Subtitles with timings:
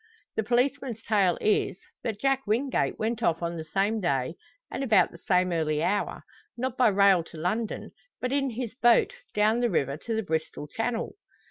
[0.35, 4.33] The policeman's tale is, that Jack Wingate went off on the same day,
[4.71, 6.23] and about the same early hour;
[6.57, 10.67] not by rail to London, but in his boat, down the river to the Bristol
[10.67, 11.15] Channel!